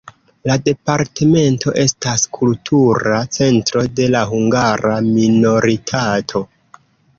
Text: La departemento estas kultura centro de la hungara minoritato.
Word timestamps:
La 0.49 0.53
departemento 0.69 1.73
estas 1.83 2.23
kultura 2.37 3.21
centro 3.37 3.85
de 4.01 4.09
la 4.17 4.25
hungara 4.33 4.97
minoritato. 5.13 6.45